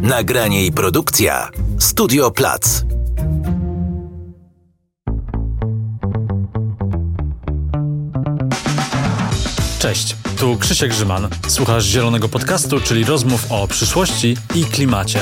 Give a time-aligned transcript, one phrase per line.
[0.00, 2.84] Nagranie i produkcja Studio Plac.
[9.78, 11.28] Cześć, tu Krzysiek Grzyman.
[11.48, 15.20] Słuchasz Zielonego Podcastu, czyli rozmów o przyszłości i klimacie.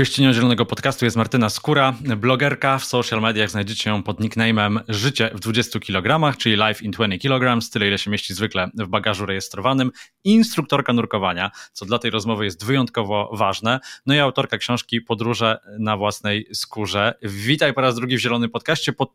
[0.00, 2.78] Gościnią Zielonego Podcastu jest Martyna Skóra, blogerka.
[2.78, 7.18] W social mediach znajdziecie ją pod nickname'em Życie w 20 kg, czyli Life in 20
[7.18, 9.90] kg, tyle ile się mieści zwykle w bagażu rejestrowanym,
[10.24, 15.96] instruktorka nurkowania, co dla tej rozmowy jest wyjątkowo ważne, no i autorka książki Podróże na
[15.96, 17.14] własnej skórze.
[17.22, 19.06] Witaj po raz drugi w Zielonym Podcaście po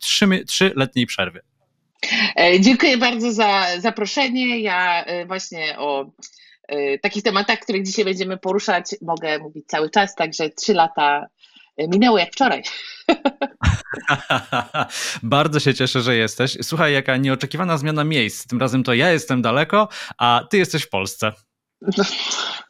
[0.47, 1.41] trzyletniej przerwie.
[2.35, 4.59] E, dziękuję bardzo za zaproszenie.
[4.59, 6.11] Ja e, właśnie o
[7.01, 11.27] takich tematach, których dzisiaj będziemy poruszać, mogę mówić cały czas, także trzy lata
[11.77, 12.63] minęło jak wczoraj.
[15.23, 16.57] Bardzo się cieszę, że jesteś.
[16.61, 18.47] Słuchaj, jaka nieoczekiwana zmiana miejsc.
[18.47, 21.31] Tym razem to ja jestem daleko, a ty jesteś w Polsce.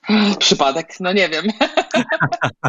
[0.40, 1.46] Przypadek, no nie wiem.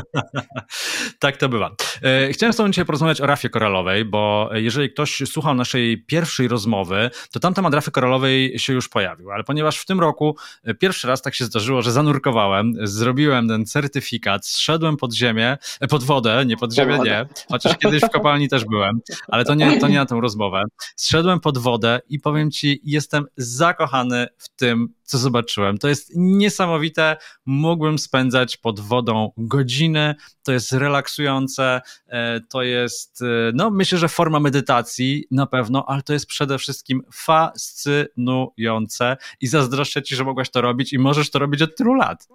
[1.19, 1.71] tak to bywa.
[2.03, 6.49] E, chciałem z Tobą dzisiaj porozmawiać o rafie koralowej, bo jeżeli ktoś słuchał naszej pierwszej
[6.49, 10.75] rozmowy, to tam temat rafy koralowej się już pojawił, ale ponieważ w tym roku e,
[10.75, 16.05] pierwszy raz tak się zdarzyło, że zanurkowałem, zrobiłem ten certyfikat, zszedłem pod ziemię, e, pod
[16.05, 19.89] wodę, nie pod ziemię, nie, chociaż kiedyś w kopalni też byłem, ale to nie, to
[19.89, 20.63] nie na tę rozmowę.
[20.97, 25.79] Zszedłem pod wodę i powiem Ci, jestem zakochany w tym, co zobaczyłem.
[25.79, 27.17] To jest niesamowite.
[27.47, 30.15] Mógłbym spędzać pod wodą godziny.
[30.43, 31.81] To jest relaksujące.
[32.07, 33.25] E, to jest, e,
[33.55, 40.03] no myślę, że forma medytacji na pewno, ale to jest przede wszystkim fascynujące i zazdroszczę
[40.03, 42.29] Ci, że mogłaś to robić i możesz to robić od tylu lat.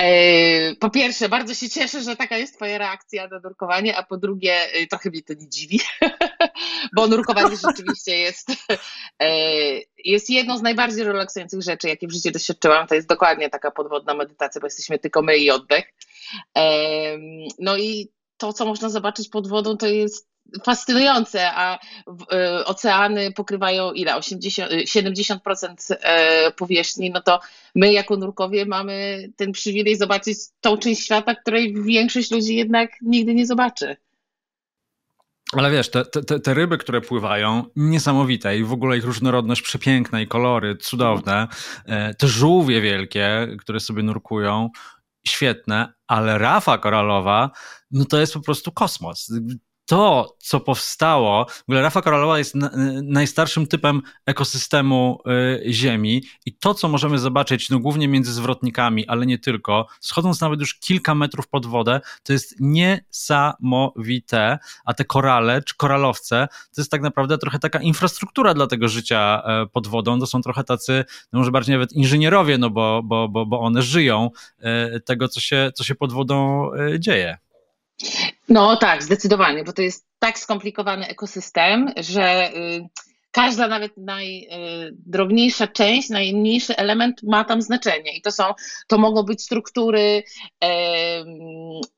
[0.00, 4.16] E, po pierwsze, bardzo się cieszę, że taka jest Twoja reakcja na nurkowanie, a po
[4.16, 5.80] drugie, e, trochę mnie to nie dziwi,
[6.96, 8.50] bo nurkowanie rzeczywiście jest,
[9.22, 9.30] e,
[10.04, 12.86] jest jedną z najbardziej relaksujących rzeczy, jakie w życiu doświadczyłam.
[12.86, 15.84] To jest dokładnie taka podwodna medytacja, bo jesteśmy tylko my i oddech.
[17.58, 20.33] No i to, co można zobaczyć pod wodą, to jest
[20.64, 24.16] fascynujące, a y, oceany pokrywają ile?
[24.16, 27.40] 80, 70% y, e, powierzchni, no to
[27.74, 33.34] my jako nurkowie mamy ten przywilej zobaczyć tą część świata, której większość ludzi jednak nigdy
[33.34, 33.96] nie zobaczy.
[35.52, 40.20] Ale wiesz, te, te, te, ryby, które pływają, niesamowite i w ogóle ich różnorodność przepiękna
[40.20, 41.48] i kolory cudowne.
[41.86, 44.70] E, te żółwie wielkie, które sobie nurkują,
[45.26, 47.50] świetne, ale rafa koralowa,
[47.90, 49.32] no to jest po prostu kosmos
[49.86, 52.70] to, co powstało, w ogóle rafa koralowa jest na,
[53.02, 55.18] najstarszym typem ekosystemu
[55.66, 60.40] y, Ziemi i to, co możemy zobaczyć, no głównie między zwrotnikami, ale nie tylko, schodząc
[60.40, 66.80] nawet już kilka metrów pod wodę, to jest niesamowite, a te korale, czy koralowce, to
[66.80, 70.64] jest tak naprawdę trochę taka infrastruktura dla tego życia y, pod wodą, to są trochę
[70.64, 74.30] tacy, no może bardziej nawet inżynierowie, no bo, bo, bo, bo one żyją
[74.96, 77.43] y, tego, co się, co się pod wodą y, dzieje.
[78.48, 82.88] No tak, zdecydowanie, bo to jest tak skomplikowany ekosystem, że y,
[83.34, 88.16] każda nawet najdrobniejsza część, najmniejszy element ma tam znaczenie.
[88.16, 88.44] I to są,
[88.86, 90.22] to mogą być struktury
[90.64, 91.24] e,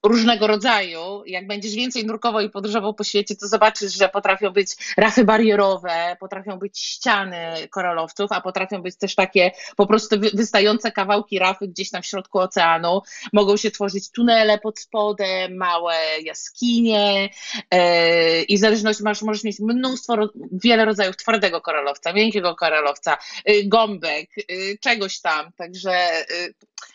[0.02, 1.22] różnego rodzaju.
[1.26, 6.16] Jak będziesz więcej nurkował i podróżował po świecie, to zobaczysz, że potrafią być rafy barierowe,
[6.20, 11.91] potrafią być ściany koralowców, a potrafią być też takie po prostu wystające kawałki rafy gdzieś
[11.91, 13.00] tam w środku oceanu.
[13.32, 17.28] Mogą się tworzyć tunele pod spodem, małe jaskinie
[17.70, 20.16] e, i w zależności masz, możesz mieć mnóstwo,
[20.52, 23.19] wiele rodzajów twardego koralowca, miękkiego koralowca,
[23.50, 25.53] y, gąbek, y, czegoś tam.
[25.53, 26.54] Także y,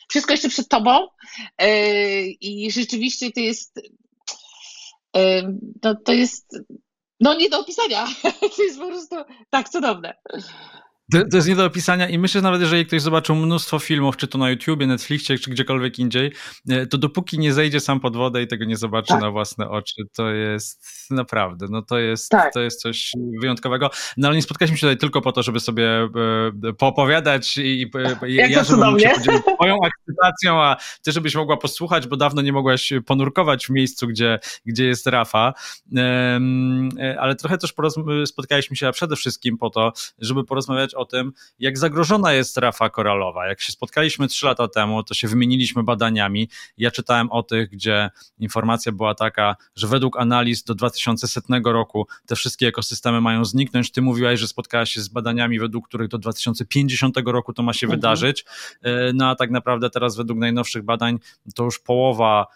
[0.09, 1.07] wszystko jeszcze przed tobą
[2.41, 3.79] i rzeczywiście to jest
[5.83, 6.57] no, to jest
[7.19, 8.07] no nie do opisania.
[8.55, 9.15] To jest po prostu
[9.49, 10.13] tak cudowne.
[11.11, 14.17] To, to, jest nie do opisania i myślę, że nawet jeżeli ktoś zobaczył mnóstwo filmów,
[14.17, 16.31] czy to na YouTubie, Netflixie, czy gdziekolwiek indziej,
[16.69, 19.21] e, to dopóki nie zejdzie sam pod wodę i tego nie zobaczy tak.
[19.21, 22.53] na własne oczy, to jest naprawdę, no to jest, tak.
[22.53, 23.11] to jest coś
[23.41, 23.89] wyjątkowego.
[24.17, 28.29] No ale nie spotkaliśmy się tutaj tylko po to, żeby sobie e, poopowiadać i e,
[28.41, 32.53] Jak ja, żebym się podzielił twoją akceptacją, a ty, żebyś mogła posłuchać, bo dawno nie
[32.53, 35.53] mogłaś ponurkować w miejscu, gdzie, gdzie jest Rafa,
[37.19, 37.73] ale trochę też
[38.25, 43.47] spotkaliśmy się przede wszystkim po to, żeby porozmawiać o tym, jak zagrożona jest rafa koralowa.
[43.47, 46.49] Jak się spotkaliśmy trzy lata temu, to się wymieniliśmy badaniami.
[46.77, 48.09] Ja czytałem o tych, gdzie
[48.39, 53.91] informacja była taka, że według analiz do 2100 roku te wszystkie ekosystemy mają zniknąć.
[53.91, 57.85] Ty mówiłaś, że spotkałaś się z badaniami, według których do 2050 roku to ma się
[57.87, 57.99] mhm.
[57.99, 58.45] wydarzyć.
[58.81, 61.19] E, no a tak naprawdę teraz według najnowszych badań
[61.55, 62.47] to już połowa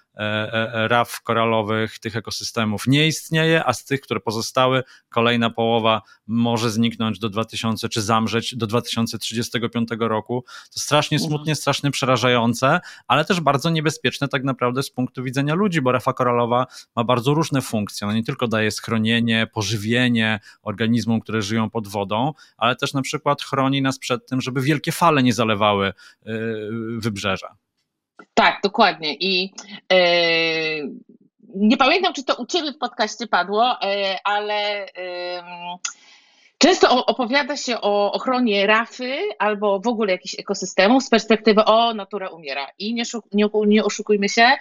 [0.87, 7.19] raf koralowych, tych ekosystemów nie istnieje, a z tych, które pozostały, kolejna połowa może zniknąć
[7.19, 10.43] do 2000 czy zamrzeć do 2035 roku.
[10.73, 11.29] To strasznie mhm.
[11.29, 16.13] smutnie, strasznie przerażające, ale też bardzo niebezpieczne tak naprawdę z punktu widzenia ludzi, bo refa
[16.13, 18.07] koralowa ma bardzo różne funkcje.
[18.07, 23.41] Ona nie tylko daje schronienie, pożywienie organizmom, które żyją pod wodą, ale też na przykład
[23.41, 26.31] chroni nas przed tym, żeby wielkie fale nie zalewały y,
[26.97, 27.55] wybrzeża.
[28.33, 29.15] Tak, dokładnie.
[29.19, 29.53] I
[29.91, 30.91] yy,
[31.55, 35.41] nie pamiętam, czy to u Ciebie w podcaście padło, yy, ale yy,
[36.57, 42.29] często opowiada się o ochronie rafy albo w ogóle jakichś ekosystemów z perspektywy o, natura
[42.29, 42.67] umiera.
[42.79, 43.03] I nie,
[43.33, 44.51] nie, nie oszukujmy się,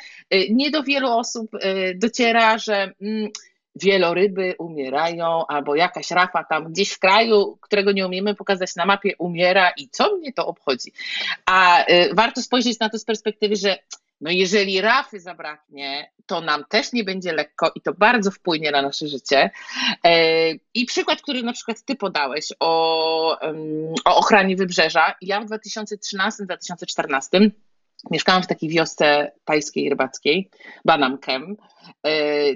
[0.51, 1.51] nie do wielu osób
[1.95, 3.31] dociera, że mm,
[3.77, 9.17] wieloryby umierają, albo jakaś rafa tam gdzieś w kraju, którego nie umiemy pokazać na mapie,
[9.19, 10.93] umiera i co mnie to obchodzi?
[11.47, 13.79] A y, warto spojrzeć na to z perspektywy, że
[14.21, 18.83] no jeżeli rafy zabraknie, to nam też nie będzie lekko i to bardzo wpłynie na
[18.83, 19.51] nasze życie.
[20.05, 23.39] E, I przykład, który na przykład ty podałeś o,
[24.05, 25.15] o ochronie wybrzeża.
[25.21, 27.51] Ja w 2013-2014
[28.11, 30.51] Mieszkałam w takiej wiosce tajskiej, rybackiej,
[30.85, 31.57] Banamkem.
[32.07, 32.11] E,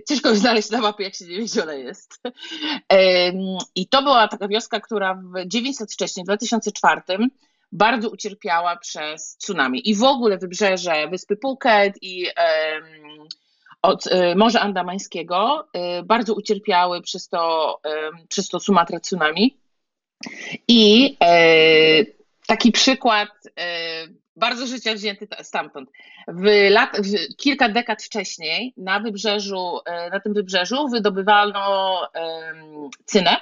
[0.08, 2.20] ciężko już znaleźć na mapie, jak się nie wie, ona jest.
[2.92, 3.32] E,
[3.74, 7.02] I to była taka wioska, która w 900 wcześniej, w 2004
[7.72, 9.90] bardzo ucierpiała przez tsunami.
[9.90, 12.26] I w ogóle wybrzeże wyspy Phuket i
[13.82, 15.68] od e, Morza Andamańskiego
[16.04, 17.80] bardzo ucierpiały przez to,
[18.28, 19.58] przez to Sumatra tsunami.
[20.68, 21.16] I
[22.46, 23.28] taki przykład
[24.38, 25.90] bardzo życia wzięty stamtąd.
[26.28, 33.36] W lat, w kilka dekad wcześniej na wybrzeżu, e, na tym wybrzeżu wydobywano um, cynę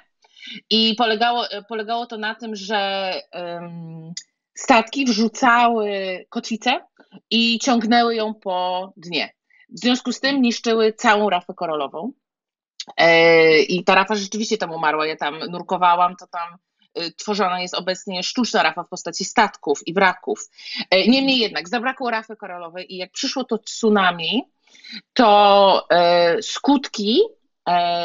[0.71, 4.13] i polegało, polegało to na tym, że um,
[4.55, 5.91] statki wrzucały
[6.29, 6.81] kotwicę
[7.31, 9.33] i ciągnęły ją po dnie.
[9.69, 12.13] W związku z tym niszczyły całą rafę koralową.
[12.97, 15.07] E, I ta rafa rzeczywiście tam umarła.
[15.07, 16.59] Ja tam nurkowałam, to tam
[17.17, 20.49] tworzona jest obecnie sztuczna rafa w postaci statków i wraków.
[20.95, 24.43] Y, niemniej jednak zabrakło rafy koralowej i jak przyszło to tsunami,
[25.13, 25.87] to
[26.39, 27.21] y, skutki,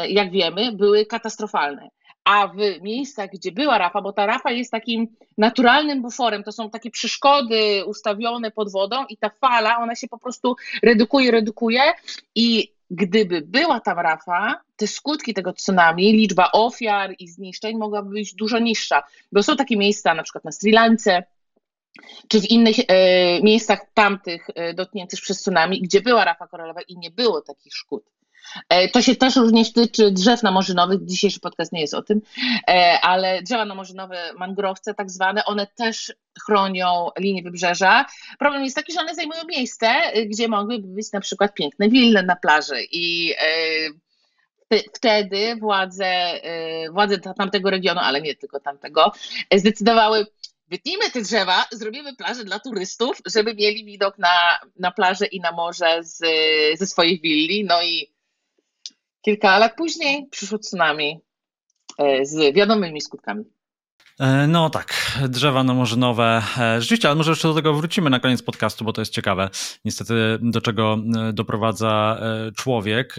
[0.08, 1.88] jak wiemy, były katastrofalne.
[2.24, 6.70] A w miejscach, gdzie była rafa, bo ta rafa jest takim naturalnym buforem, to są
[6.70, 11.82] takie przeszkody ustawione pod wodą i ta fala, ona się po prostu redukuje, redukuje
[12.34, 18.34] i gdyby była tam rafa, te skutki tego tsunami, liczba ofiar i zniszczeń mogłaby być
[18.34, 19.02] dużo niższa.
[19.32, 21.22] Bo są takie miejsca, na przykład na Sri Lance,
[22.28, 26.98] czy w innych e, miejscach tamtych e, dotkniętych przez tsunami, gdzie była rafa koralowa i
[26.98, 28.04] nie było takich szkód.
[28.68, 31.04] E, to się też również tyczy drzew namorzynowych.
[31.04, 32.20] Dzisiejszy podcast nie jest o tym,
[32.68, 36.12] e, ale drzewa namorzynowe, mangrowce tak zwane, one też
[36.44, 38.04] chronią linię wybrzeża.
[38.38, 42.22] Problem jest taki, że one zajmują miejsce, e, gdzie mogłyby być na przykład piękne wille
[42.22, 43.34] na plaży i
[44.94, 46.40] wtedy władze,
[46.90, 49.12] władze tamtego regionu, ale nie tylko tamtego,
[49.54, 50.26] zdecydowały,
[50.68, 55.52] wytnijmy te drzewa, zrobimy plażę dla turystów, żeby mieli widok na, na plażę i na
[55.52, 56.18] morze z,
[56.78, 57.64] ze swoich willi.
[57.64, 58.11] No i
[59.22, 61.20] Kilka lat później przyszło tsunami
[61.98, 63.44] e, z wiadomymi skutkami.
[64.22, 66.42] E, no tak, drzewa no może nowe.
[66.58, 69.50] E, rzeczywiście, ale może jeszcze do tego wrócimy na koniec podcastu, bo to jest ciekawe.
[69.84, 70.98] Niestety, do czego
[71.32, 72.20] doprowadza
[72.56, 73.16] człowiek,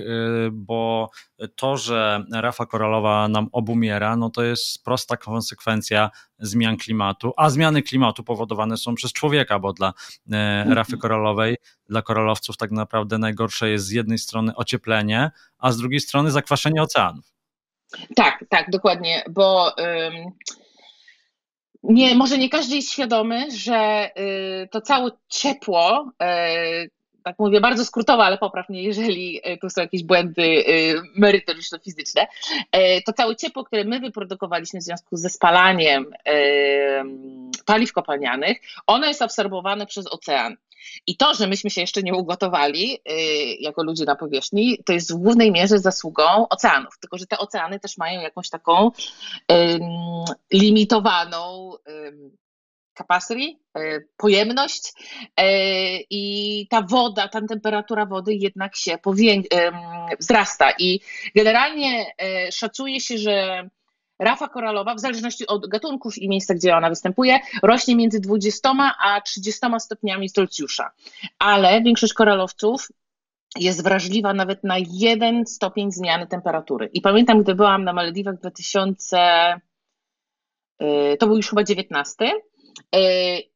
[0.51, 1.09] bo
[1.55, 6.09] to, że rafa koralowa nam obumiera, no to jest prosta konsekwencja
[6.39, 9.93] zmian klimatu, a zmiany klimatu powodowane są przez człowieka, bo dla
[10.65, 11.57] rafy koralowej,
[11.89, 16.81] dla koralowców tak naprawdę najgorsze jest z jednej strony ocieplenie, a z drugiej strony zakwaszenie
[16.81, 17.33] oceanów.
[18.15, 19.77] Tak, tak, dokładnie, bo.
[19.77, 20.31] Ym
[21.83, 24.09] nie, może nie każdy jest świadomy, że
[24.63, 26.11] y, to całe ciepło,
[26.85, 26.89] y,
[27.23, 30.63] tak mówię bardzo skrótowo, ale popraw mnie, jeżeli y, tu są jakieś błędy
[31.15, 32.27] merytoryczno-fizyczne,
[33.05, 36.05] to całe ciepło, które my wyprodukowaliśmy w związku ze spalaniem
[37.65, 40.57] paliw kopalnianych, ono jest absorbowane przez ocean.
[41.07, 45.13] I to, że myśmy się jeszcze nie ugotowali yy, jako ludzie na powierzchni, to jest
[45.13, 46.99] w głównej mierze zasługą oceanów.
[46.99, 48.91] Tylko, że te oceany też mają jakąś taką
[50.51, 52.31] limitowaną yy,
[52.93, 54.93] capacity, y, pojemność
[55.39, 55.43] y,
[56.09, 58.97] i ta woda, ta temperatura wody jednak się
[60.19, 60.71] wzrasta.
[60.79, 60.99] I
[61.35, 62.05] generalnie
[62.47, 63.69] y, szacuje się, że
[64.19, 69.21] Rafa koralowa, w zależności od gatunków i miejsca, gdzie ona występuje, rośnie między 20 a
[69.21, 70.91] 30 stopniami Celsjusza.
[71.39, 72.87] Ale większość koralowców
[73.59, 76.89] jest wrażliwa nawet na jeden stopień zmiany temperatury.
[76.93, 79.19] I pamiętam, gdy byłam na Malediwach w 2000,
[80.81, 82.31] y, to był już chyba 19,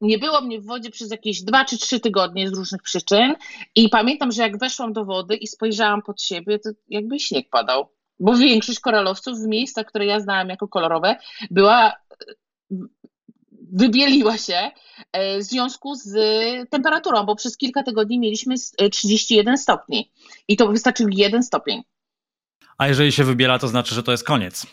[0.02, 3.36] Nie było mnie w wodzie przez jakieś dwa czy trzy tygodnie z różnych przyczyn
[3.76, 7.88] i pamiętam, że jak weszłam do wody i spojrzałam pod siebie, to jakby śnieg padał.
[8.20, 11.16] Bo większość koralowców w miejscach, które ja znałam jako kolorowe,
[11.52, 11.94] była
[13.72, 14.72] wybieliła się
[15.14, 16.10] w związku z
[16.70, 18.56] temperaturą, bo przez kilka tygodni mieliśmy
[18.92, 20.12] 31 stopni
[20.48, 21.84] i to wystarczył jeden stopień.
[22.78, 24.68] A jeżeli się wybiela, to znaczy, że to jest koniec.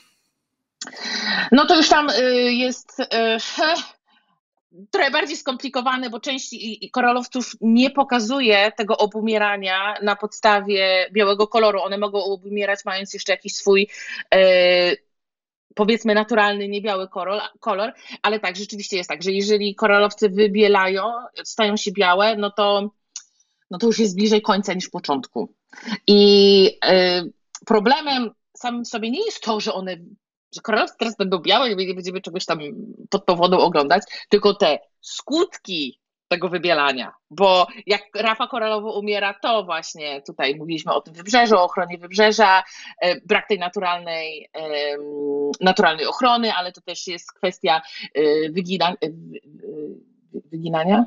[1.52, 2.08] No to już tam
[2.48, 3.02] jest
[4.90, 6.56] trochę bardziej skomplikowane, bo część
[6.92, 11.80] koralowców nie pokazuje tego obumierania na podstawie białego koloru.
[11.80, 13.88] One mogą obumierać mając jeszcze jakiś swój
[14.34, 14.38] y,
[15.74, 21.02] powiedzmy naturalny, niebiały kolor, kolor, ale tak, rzeczywiście jest tak, że jeżeli koralowce wybielają,
[21.44, 22.90] stają się białe, no to,
[23.70, 25.54] no to już jest bliżej końca niż początku.
[26.06, 26.78] I
[27.66, 29.96] problemem samym sobie nie jest to, że one,
[30.54, 32.58] że koralowce teraz będą białe i nie będziemy czegoś tam
[33.10, 39.64] pod tą wodą oglądać, tylko te skutki tego wybielania, bo jak rafa koralowo umiera, to
[39.64, 42.62] właśnie tutaj mówiliśmy o tym wybrzeżu, o ochronie wybrzeża,
[43.00, 44.50] e, brak tej naturalnej,
[45.60, 47.82] naturalnej ochrony, ale to też jest kwestia
[48.14, 48.94] e, wygina, e,
[50.50, 51.06] wyginania,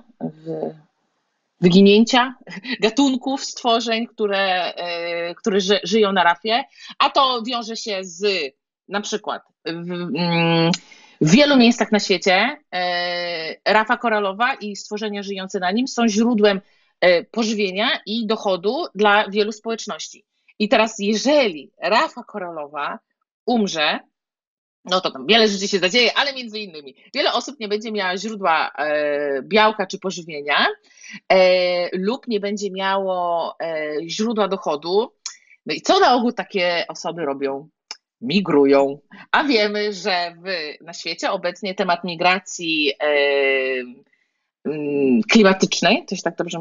[1.61, 2.35] wyginięcia
[2.79, 4.73] gatunków stworzeń, które,
[5.37, 6.63] które żyją na rafie,
[6.99, 8.53] a to wiąże się z
[8.87, 10.71] na przykład w, mm,
[11.21, 16.61] w wielu miejscach na świecie e, rafa koralowa i stworzenia żyjące na nim są źródłem
[17.01, 20.25] e, pożywienia i dochodu dla wielu społeczności.
[20.59, 22.99] I teraz, jeżeli rafa koralowa
[23.45, 23.99] umrze,
[24.85, 28.17] no to tam wiele rzeczy się zadzieje, ale między innymi wiele osób nie będzie miała
[28.17, 30.67] źródła e, białka czy pożywienia
[31.93, 33.55] lub nie będzie miało
[34.07, 35.13] źródła dochodu.
[35.65, 37.69] No i co na ogół takie osoby robią?
[38.21, 38.99] Migrują.
[39.31, 42.93] A wiemy, że w, na świecie obecnie temat migracji
[44.67, 46.59] Mm, klimatycznej, to się tak dobrze,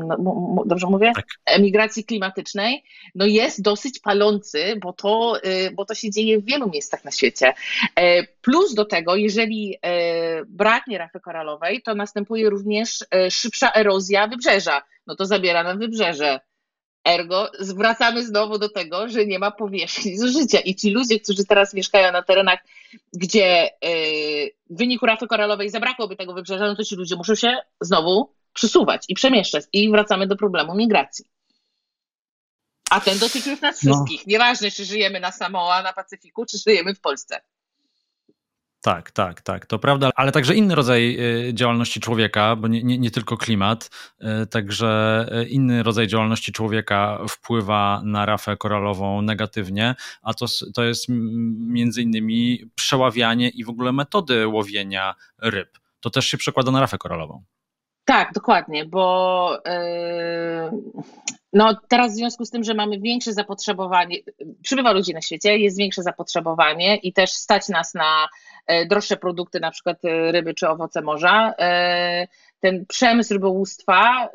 [0.67, 1.13] dobrze mówię?
[1.15, 1.25] Tak.
[1.47, 2.85] Emigracji klimatycznej,
[3.15, 7.11] no jest dosyć palący, bo to, y, bo to się dzieje w wielu miejscach na
[7.11, 7.55] świecie.
[7.97, 14.29] E, plus do tego, jeżeli e, braknie rafy koralowej, to następuje również e, szybsza erozja
[14.29, 14.83] wybrzeża.
[15.07, 16.41] No to zabiera nam wybrzeże.
[17.07, 20.61] Ergo zwracamy znowu do tego, że nie ma powierzchni zużycia.
[20.61, 22.59] I ci ludzie, którzy teraz mieszkają na terenach,
[23.13, 27.57] gdzie yy, w wyniku rafy koralowej zabrakłoby tego wybrzeża, no to ci ludzie muszą się
[27.81, 29.65] znowu przesuwać i przemieszczać.
[29.73, 31.25] I wracamy do problemu migracji.
[32.91, 33.93] A ten dotyczy nas no.
[33.93, 34.27] wszystkich.
[34.27, 37.41] Nieważne, czy żyjemy na Samoa, na Pacyfiku, czy żyjemy w Polsce.
[38.81, 41.17] Tak, tak, tak, to prawda, ale także inny rodzaj
[41.49, 43.91] y, działalności człowieka, bo nie, nie, nie, tylko klimat,
[44.43, 50.85] y, także y, inny rodzaj działalności człowieka wpływa na rafę koralową negatywnie, a to, to
[50.85, 51.07] jest
[51.59, 55.79] między innymi przeławianie i w ogóle metody łowienia ryb.
[56.01, 57.43] To też się przekłada na rafę koralową.
[58.05, 61.05] Tak, dokładnie, bo yy,
[61.53, 64.17] no teraz w związku z tym, że mamy większe zapotrzebowanie,
[64.63, 68.29] przybywa ludzi na świecie, jest większe zapotrzebowanie i też stać nas na
[68.91, 71.55] droższe produkty, na przykład e, ryby czy owoce morza.
[71.59, 72.29] E,
[72.61, 74.29] ten przemysł rybołówstwa,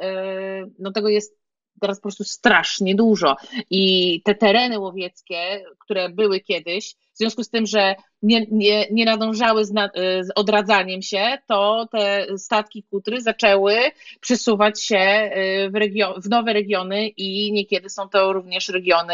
[0.79, 1.40] no tego jest
[1.81, 3.35] teraz po prostu strasznie dużo.
[3.69, 9.05] I te tereny łowieckie, które były kiedyś, w związku z tym, że nie, nie, nie
[9.05, 13.75] nadążały z, nad, z odradzaniem się, to te statki kutry zaczęły
[14.19, 15.31] przesuwać się
[15.69, 19.13] w, regio- w nowe regiony i niekiedy są to również regiony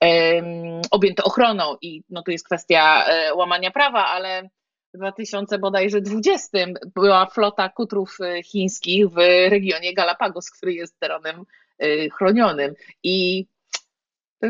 [0.00, 1.76] um, objęte ochroną.
[1.82, 3.06] I no tu jest kwestia
[3.36, 4.48] łamania prawa, ale
[4.94, 6.58] w 2020
[6.94, 9.16] była flota kutrów chińskich w
[9.50, 11.44] regionie Galapagos, który jest terenem
[12.12, 13.46] chronionym i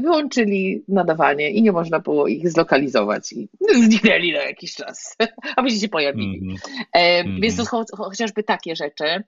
[0.01, 5.17] wyłączyli nadawanie i nie można było ich zlokalizować i zniknęli na jakiś czas,
[5.57, 6.41] a później się pojawili.
[6.43, 7.41] Mm -hmm.
[7.41, 9.23] Więc to cho chociażby takie rzeczy.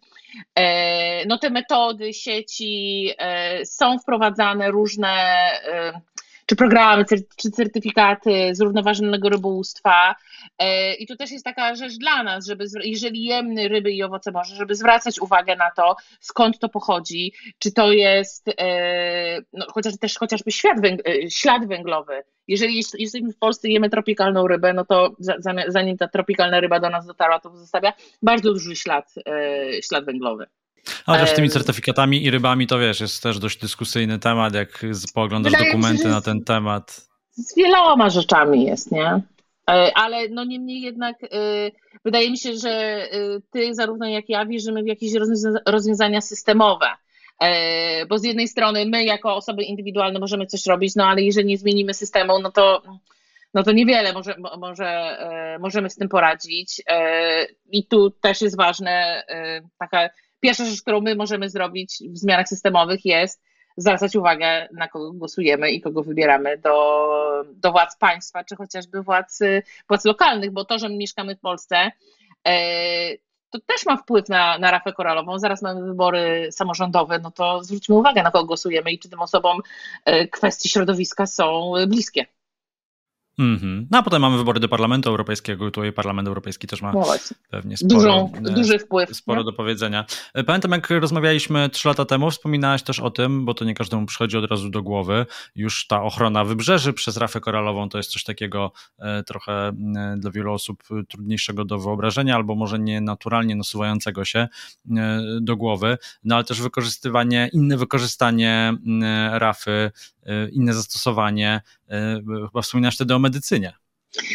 [0.55, 5.15] E, no te metody sieci e, są wprowadzane różne
[6.47, 7.05] czy programy,
[7.37, 10.15] czy certyfikaty zrównoważonego rybołówstwa.
[10.59, 14.33] E, I to też jest taka rzecz dla nas, żeby jeżeli jemy ryby i owoce
[14.33, 19.99] morza, żeby zwracać uwagę na to, skąd to pochodzi, czy to jest e, no, chociaż
[19.99, 22.23] też chociażby ślad, węg e, ślad węglowy.
[22.49, 25.17] Jeżeli jesteśmy w Polsce i jemy tropikalną rybę, no to
[25.69, 29.15] zanim ta tropikalna ryba do nas dotarła, to zostawia bardzo duży ślad,
[29.83, 30.47] ślad węglowy.
[31.07, 34.83] Chociaż z tymi certyfikatami i rybami to wiesz, jest też dość dyskusyjny temat, jak
[35.15, 37.07] poglądasz Wydaje dokumenty się, na ten temat.
[37.31, 39.21] Z wieloma rzeczami jest, nie?
[39.71, 41.29] E, ale no niemniej jednak y,
[42.05, 45.13] wydaje mi się, że y, ty zarówno jak ja wierzymy w jakieś
[45.67, 46.87] rozwiązania systemowe.
[47.41, 51.49] E, bo z jednej strony my jako osoby indywidualne możemy coś robić, no ale jeżeli
[51.49, 52.83] nie zmienimy systemu, no to
[53.55, 55.19] no to niewiele może, może,
[55.61, 56.83] możemy z tym poradzić.
[57.71, 59.25] I tu też jest ważne,
[59.79, 60.09] taka
[60.41, 63.43] pierwsza rzecz, którą my możemy zrobić w zmianach systemowych jest
[63.77, 69.39] zwracać uwagę, na kogo głosujemy i kogo wybieramy do, do władz państwa, czy chociażby władz,
[69.89, 71.91] władz lokalnych, bo to, że my mieszkamy w Polsce,
[73.51, 75.39] to też ma wpływ na, na rafę koralową.
[75.39, 79.61] Zaraz mamy wybory samorządowe, no to zwróćmy uwagę, na kogo głosujemy i czy tym osobom
[80.05, 82.27] e, kwestie środowiska są bliskie.
[83.39, 83.87] Mm -hmm.
[83.91, 87.05] No a potem mamy wybory do Parlamentu Europejskiego, tutaj Parlament Europejski też ma no
[87.51, 89.17] pewnie sporo, Dużą, e, duży wpływ.
[89.17, 89.45] Sporo nie?
[89.45, 90.05] do powiedzenia.
[90.35, 94.07] E, pamiętam, jak rozmawialiśmy trzy lata temu, wspominałaś też o tym, bo to nie każdemu
[94.07, 98.25] przychodzi od razu do głowy, już ta ochrona wybrzeży przez rafę koralową to jest coś
[98.25, 99.73] takiego e, trochę
[100.17, 104.49] dla wielu osób trudniejszego do wyobrażenia, albo może nie naturalnie nasuwającego się
[105.41, 108.75] do głowy, no ale też wykorzystywanie, inne wykorzystanie
[109.33, 109.91] rafy E,
[110.53, 111.61] inne zastosowanie.
[111.91, 113.73] E, chyba wspominasz wtedy o medycynie.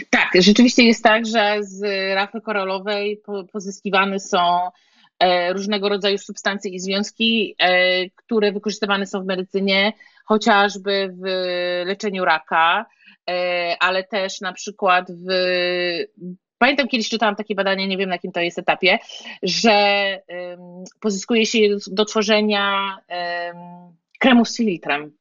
[0.10, 1.83] Tak, rzeczywiście jest tak, że z
[2.15, 3.21] rafy koralowej
[3.51, 4.69] pozyskiwane są
[5.19, 7.55] e, różnego rodzaju substancje i związki,
[8.15, 9.93] które wykorzystywane są w medycynie,
[10.25, 11.25] chociażby w
[11.86, 12.86] leczeniu raka,
[13.79, 15.25] ale też na przykład w.
[16.57, 19.00] Pamiętam kiedyś czytałam takie badanie, nie wiem na jakim to jest etapie,
[19.43, 20.19] że
[21.00, 22.98] pozyskuje się do tworzenia
[24.19, 25.12] kremów z filtrem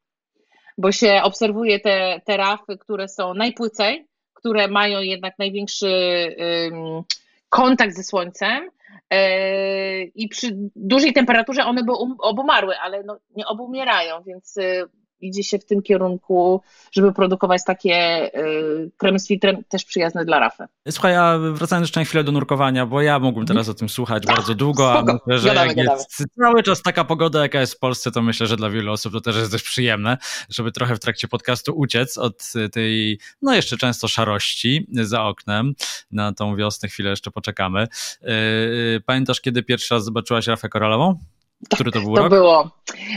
[0.77, 5.91] bo się obserwuje te, te rafy, które są najpłycej, które mają jednak największy
[7.49, 8.69] kontakt ze słońcem
[9.11, 9.17] yy,
[10.15, 14.83] i przy dużej temperaturze one by um, obumarły, ale no, nie obumierają, więc y,
[15.21, 16.61] idzie się w tym kierunku,
[16.91, 20.65] żeby produkować takie y, kremy z filtrem też przyjazne dla rafy.
[20.89, 24.25] Słuchaj, a wracając jeszcze na chwilę do nurkowania, bo ja mógłbym teraz o tym słuchać
[24.25, 25.97] bardzo długo, a myślę, że gadamy, jak gadamy.
[25.97, 29.13] jest cały czas taka pogoda, jaka jest w Polsce, to myślę, że dla wielu osób
[29.13, 30.17] to też jest dość przyjemne,
[30.49, 35.73] żeby trochę w trakcie podcastu uciec od tej, no jeszcze często szarości za oknem.
[36.11, 37.87] Na tą wiosnę chwilę jeszcze poczekamy.
[38.23, 41.19] Y, pamiętasz, kiedy pierwszy raz zobaczyłaś rafę koralową?
[41.69, 42.29] Który to był To rok?
[42.29, 42.71] było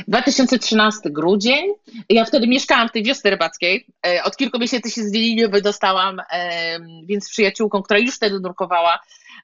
[0.08, 1.72] 2013 grudzień.
[2.08, 3.86] Ja wtedy mieszkałam w tej wiosce rybackiej.
[4.06, 6.22] E, od kilku miesięcy się z Wieliny wydostałam,
[7.04, 8.98] więc z przyjaciółką, która już wtedy nurkowała,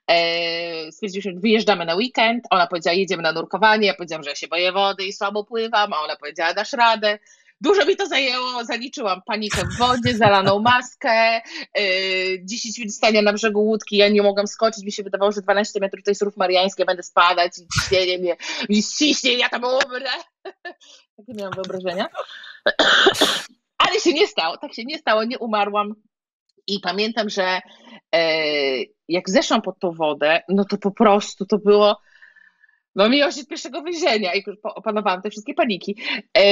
[0.07, 2.45] e, stwierdziliśmy, że wyjeżdżamy na weekend.
[2.51, 3.87] Ona powiedziała, jedziemy na nurkowanie.
[3.87, 7.19] Ja powiedziałam, że ja się boję wody i słabo pływam, a ona powiedziała, dasz radę.
[7.61, 11.41] Dużo mi to zajęło, zaliczyłam panikę w wodzie, zalaną maskę,
[11.77, 15.43] yy, 10 minut stania na brzegu łódki, ja nie mogłam skoczyć, mi się wydawało, że
[15.43, 18.37] 12 metrów to jest rów mariański, będę spadać i ciśnienie mnie,
[18.69, 20.11] mi ściśnie, ja tam umrę.
[21.17, 22.09] Takie miałam wyobrażenia.
[23.79, 25.95] Ale się nie stało, tak się nie stało, nie umarłam.
[26.67, 27.61] I pamiętam, że
[28.15, 28.21] e,
[29.09, 31.97] jak zeszłam pod tą wodę, no to po prostu to było
[32.95, 35.97] no miłość pierwszego wyjrzenia i opanowałam te wszystkie paniki.
[36.37, 36.43] E,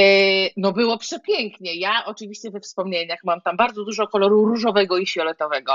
[0.56, 1.74] no było przepięknie.
[1.74, 5.72] Ja oczywiście we wspomnieniach mam tam bardzo dużo koloru różowego i fioletowego.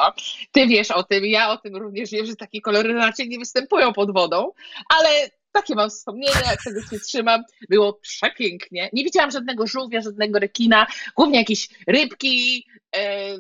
[0.51, 3.93] Ty wiesz o tym, ja o tym również wiem, że takie kolory raczej nie występują
[3.93, 4.51] pod wodą,
[4.89, 5.09] ale
[5.51, 7.43] takie mam wspomnienia, jak tego się trzymam.
[7.69, 8.89] Było przepięknie.
[8.93, 13.35] Nie widziałam żadnego żółwia, żadnego rekina, głównie jakieś rybki, e,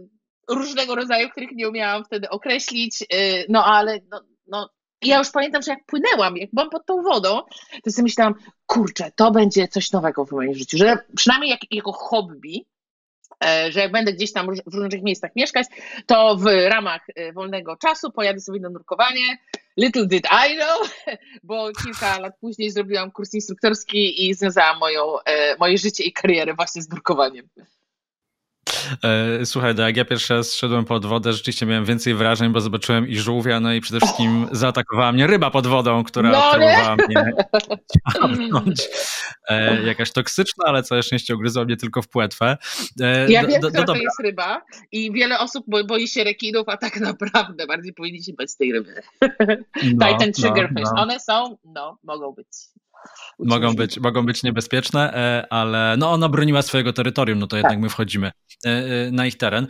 [0.49, 3.05] różnego rodzaju, których nie umiałam wtedy określić, e,
[3.49, 4.69] no ale no, no
[5.03, 7.41] i ja już pamiętam, że jak płynęłam, jak byłam pod tą wodą,
[7.83, 8.35] to sobie myślałam,
[8.65, 12.65] kurczę, to będzie coś nowego w moim życiu, że przynajmniej jak, jako hobby,
[13.45, 15.67] e, że jak będę gdzieś tam w różnych miejscach mieszkać,
[16.05, 19.37] to w ramach e, wolnego czasu pojadę sobie na nurkowanie.
[19.77, 21.05] Little did I know,
[21.43, 26.53] bo kilka lat później zrobiłam kurs instruktorski i związałam moją, e, moje życie i karierę
[26.53, 27.49] właśnie z nurkowaniem.
[29.03, 33.07] E, słuchaj, jak ja pierwszy raz szedłem pod wodę, rzeczywiście miałem więcej wrażeń, bo zobaczyłem
[33.07, 37.33] i żółwia, no i przede wszystkim zaatakowała mnie ryba pod wodą, która no, próbowała mnie
[38.13, 38.81] ciągnąć.
[39.49, 42.57] E, jakaś toksyczna, ale całe szczęście ugryzła mnie tylko w płetwę.
[43.01, 46.69] E, ja do, wiem, do, do, to jest ryba i wiele osób boi się rekinów,
[46.69, 49.01] a tak naprawdę bardziej powinni bać tej ryby.
[49.95, 50.83] No, Titan triggerfish.
[50.85, 51.01] No, no.
[51.01, 52.47] One są, no, mogą być
[53.39, 57.73] mogą być, mogą być niebezpieczne, e, ale no ona broniła swojego terytorium, no to jednak
[57.73, 57.81] tak.
[57.81, 58.31] my wchodzimy
[58.65, 59.67] e, e, na ich teren.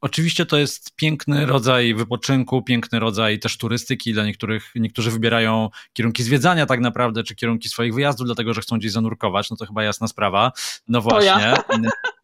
[0.00, 4.12] Oczywiście to jest piękny rodzaj wypoczynku, piękny rodzaj też turystyki.
[4.12, 8.78] Dla niektórych, niektórzy wybierają kierunki zwiedzania tak naprawdę, czy kierunki swoich wyjazdów, dlatego że chcą
[8.78, 10.52] gdzieś zanurkować, no to chyba jasna sprawa.
[10.88, 11.54] No właśnie.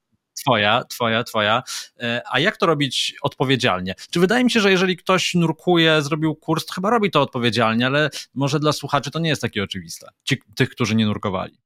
[0.57, 0.85] Ja.
[0.85, 1.63] Twoja, twoja, twoja.
[2.01, 3.95] E, a jak to robić odpowiedzialnie?
[4.11, 7.87] Czy wydaje mi się, że jeżeli ktoś nurkuje, zrobił kurs, to chyba robi to odpowiedzialnie,
[7.87, 10.09] ale może dla słuchaczy to nie jest takie oczywiste.
[10.25, 11.59] Ci, tych, którzy nie nurkowali.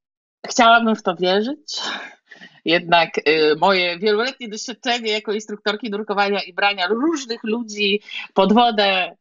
[0.46, 1.80] Chciałabym w to wierzyć.
[2.64, 8.00] Jednak y, moje wieloletnie doświadczenie jako instruktorki nurkowania i brania różnych ludzi
[8.34, 9.16] pod wodę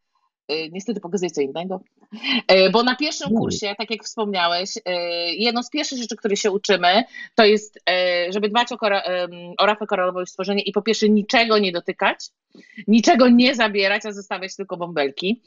[0.71, 1.81] niestety pokazuję co innego,
[2.71, 4.69] bo na pierwszym kursie, tak jak wspomniałeś,
[5.37, 7.03] jedną z pierwszych rzeczy, które się uczymy,
[7.35, 7.79] to jest,
[8.29, 9.03] żeby dbać o, kora,
[9.57, 12.29] o rafę koralową stworzenie i po pierwsze niczego nie dotykać,
[12.87, 15.41] niczego nie zabierać, a zostawiać tylko bąbelki.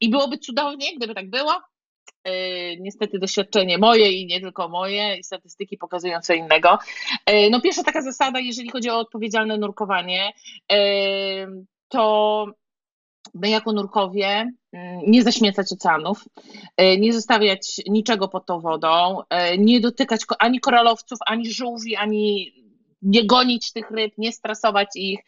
[0.00, 1.52] I byłoby cudownie, gdyby tak było,
[2.24, 6.78] E, niestety doświadczenie moje i nie tylko moje, i statystyki pokazują co innego.
[7.26, 10.32] E, no pierwsza taka zasada, jeżeli chodzi o odpowiedzialne nurkowanie,
[10.72, 10.78] e,
[11.88, 12.46] to
[13.34, 16.24] my jako nurkowie mm, nie zaśmiecać oceanów,
[16.98, 19.22] nie zostawiać niczego pod tą wodą,
[19.58, 22.52] nie dotykać ani koralowców, ani żółwi, ani
[23.02, 25.20] nie gonić tych ryb, nie stresować ich,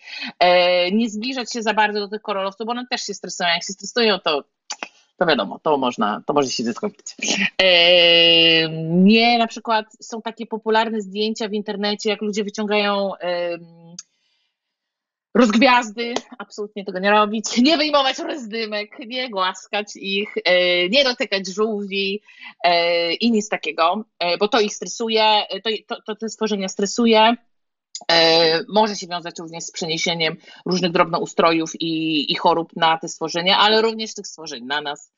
[0.93, 3.49] nie zbliżać się za bardzo do tych koralowców, bo one też się stresują.
[3.49, 4.45] Jak się stresują, to
[5.17, 7.17] to wiadomo, to można, to może się zaskoczyć.
[8.91, 13.13] Nie, na przykład są takie popularne zdjęcia w internecie, jak ludzie wyciągają
[15.35, 22.21] rozgwiazdy, absolutnie tego nie robić, nie wyjmować rozdymek, nie głaskać ich, e, nie dotykać żółwi
[22.65, 27.35] e, i nic takiego, e, bo to ich stresuje, to, to, to te stworzenia stresuje.
[28.69, 33.83] Może się wiązać również z przeniesieniem różnych drobnoustrojów i, i chorób na te stworzenia, ale
[33.83, 35.13] również tych stworzeń na nas.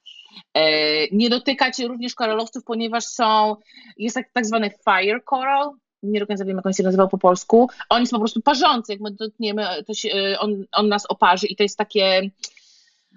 [1.13, 3.57] Nie dotykać również koralowców, ponieważ są,
[3.97, 5.71] jest tak, tak zwany fire coral,
[6.03, 7.69] nie do końca wiem, jak on się nazywał po polsku.
[7.89, 11.47] On jest po prostu parzący, jak my dotkniemy, to się, e, on, on nas oparzy
[11.47, 12.31] i to jest takie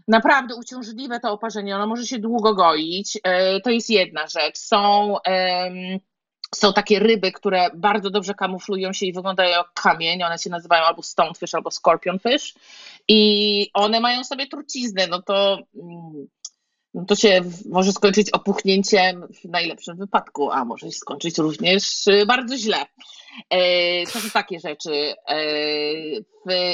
[0.07, 3.19] naprawdę uciążliwe to oparzenie, ono może się długo goić.
[3.63, 4.57] To jest jedna rzecz.
[4.57, 5.15] Są
[6.55, 10.23] są takie ryby, które bardzo dobrze kamuflują się i wyglądają jak kamień.
[10.23, 12.55] One się nazywają albo stonefish, albo scorpionfish.
[13.07, 15.07] I one mają sobie truciznę.
[15.07, 16.27] No to, mm,
[16.95, 22.25] no to się może skończyć opuchnięciem w najlepszym wypadku, a może się skończyć również y,
[22.25, 22.85] bardzo źle.
[23.49, 25.13] E, to są takie rzeczy.
[25.29, 25.35] E,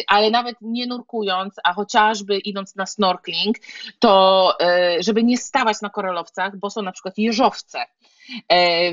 [0.07, 3.57] ale nawet nie nurkując, a chociażby idąc na snorkeling,
[3.99, 7.79] to e, żeby nie stawać na koralowcach, bo są na przykład jeżowce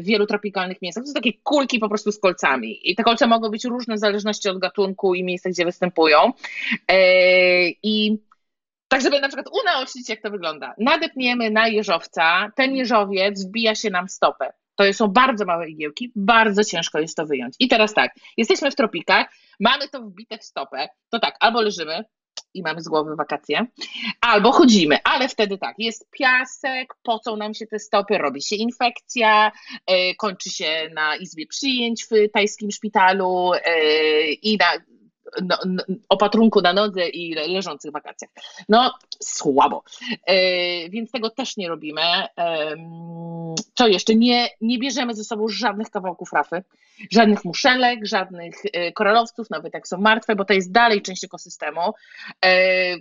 [0.01, 1.05] w wielu tropikalnych miejscach.
[1.05, 2.91] To są takie kulki po prostu z kolcami.
[2.91, 6.33] I te kolce mogą być różne w zależności od gatunku i miejsca, gdzie występują.
[7.83, 8.19] I
[8.89, 10.75] tak, żeby na przykład unaocznić, jak to wygląda.
[10.79, 14.53] Nadepniemy na jeżowca, ten jeżowiec wbija się nam w stopę.
[14.77, 17.55] To są bardzo małe igiełki, bardzo ciężko jest to wyjąć.
[17.59, 19.27] I teraz tak, jesteśmy w tropikach,
[19.61, 22.05] mamy to wbite w stopę, to tak, albo leżymy
[22.55, 23.67] i mamy z głowy wakacje,
[24.21, 29.53] albo chodzimy, ale wtedy tak, jest piasek, pocą nam się te stopy, robi się infekcja,
[29.89, 34.67] yy, kończy się na izbie przyjęć w tajskim szpitalu yy, i na
[35.43, 35.59] no,
[36.09, 38.31] opatrunku na nodze i leżących wakacjach.
[38.69, 39.83] No, słabo.
[40.27, 42.03] E, więc tego też nie robimy.
[42.03, 42.77] E,
[43.75, 44.15] co jeszcze?
[44.15, 46.63] Nie, nie bierzemy ze sobą żadnych kawałków rafy,
[47.11, 51.81] żadnych muszelek, żadnych e, koralowców, nawet jak są martwe, bo to jest dalej część ekosystemu.
[52.45, 52.97] E,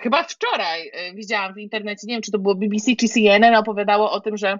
[0.00, 4.12] chyba wczoraj e, widziałam w internecie, nie wiem czy to było BBC czy CNN, opowiadało
[4.12, 4.58] o tym, że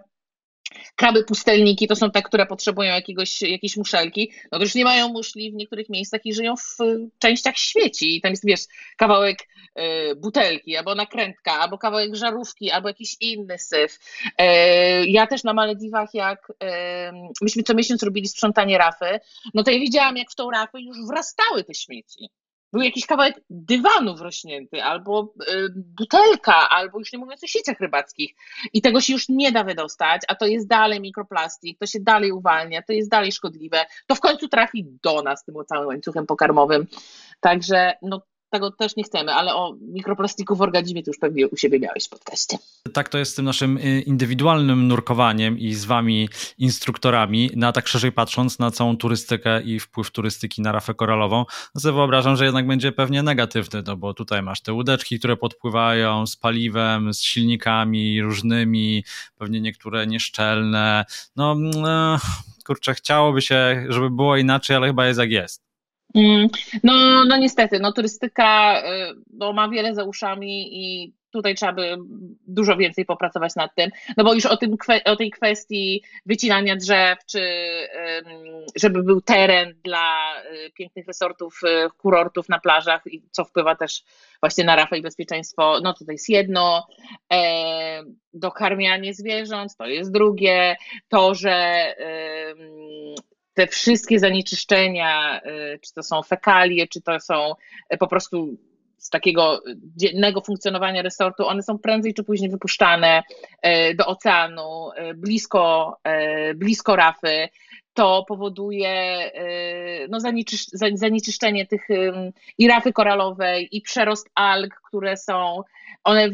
[0.96, 5.08] Kraby pustelniki to są te, które potrzebują jakiegoś, jakiejś muszelki, no to już nie mają
[5.08, 6.76] muszli w niektórych miejscach i żyją w
[7.18, 8.16] częściach świeci.
[8.16, 8.60] I tam jest, wiesz,
[8.96, 9.38] kawałek
[9.78, 13.98] y, butelki, albo nakrętka, albo kawałek żarówki, albo jakiś inny syf.
[14.26, 14.44] Y,
[15.06, 16.54] ja też na Malediwach, jak y,
[17.42, 19.20] myśmy co miesiąc robili sprzątanie rafy,
[19.54, 22.30] no to ja widziałam, jak w tą rafę już wrastały te śmieci
[22.72, 28.34] był jakiś kawałek dywanu wrośnięty, albo y, butelka, albo już nie mówiąc o sieciach rybackich.
[28.72, 32.32] I tego się już nie da wydostać, a to jest dalej mikroplastik, to się dalej
[32.32, 33.84] uwalnia, to jest dalej szkodliwe.
[34.06, 36.86] To w końcu trafi do nas tym całym łańcuchem pokarmowym.
[37.40, 41.56] Także no, tego też nie chcemy, ale o mikroplastiku w organizmie to już pewnie u
[41.56, 42.58] siebie miałeś w podcaście.
[42.92, 47.88] Tak to jest z tym naszym y, indywidualnym nurkowaniem i z wami instruktorami, na tak
[47.88, 52.44] szerzej patrząc na całą turystykę i wpływ turystyki na rafę koralową, no sobie wyobrażam, że
[52.44, 57.20] jednak będzie pewnie negatywny, no bo tutaj masz te łódeczki, które podpływają z paliwem, z
[57.20, 59.04] silnikami różnymi,
[59.38, 61.04] pewnie niektóre nieszczelne,
[61.36, 62.18] no mm,
[62.66, 65.67] kurczę, chciałoby się, żeby było inaczej, ale chyba jest jak jest.
[66.14, 66.48] Mm,
[66.82, 71.96] no, no niestety, no turystyka y, no, ma wiele za uszami i tutaj trzeba by
[72.46, 77.18] dużo więcej popracować nad tym, no bo już o, tym, o tej kwestii wycinania drzew,
[77.26, 77.40] czy
[78.76, 80.34] żeby był teren dla
[80.66, 84.04] y, pięknych resortów, y, kurortów na plażach, co wpływa też
[84.40, 86.86] właśnie na rafę i bezpieczeństwo, no to jest jedno,
[87.32, 88.02] e,
[88.34, 90.76] dokarmianie zwierząt, to jest drugie,
[91.08, 91.94] to, że
[93.58, 97.54] te wszystkie zanieczyszczenia, y, czy to są fekalie, czy to są
[97.94, 98.56] y, po prostu
[98.98, 99.62] z takiego
[99.96, 103.22] dziennego funkcjonowania resortu, one są prędzej czy później wypuszczane
[103.66, 105.96] y, do oceanu, blisko,
[106.54, 107.48] blisko rafy.
[107.94, 109.30] to powoduje
[110.08, 110.18] no,
[110.92, 111.88] zanieczyszczenie tych
[112.58, 115.62] i rafy koralowej, i przerost alg, które są,
[116.04, 116.30] one